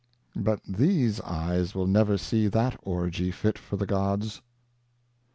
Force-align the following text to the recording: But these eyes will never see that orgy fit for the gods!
But 0.35 0.61
these 0.63 1.21
eyes 1.21 1.75
will 1.75 1.85
never 1.85 2.17
see 2.17 2.47
that 2.47 2.75
orgy 2.81 3.29
fit 3.29 3.59
for 3.59 3.77
the 3.77 3.85
gods! 3.85 4.41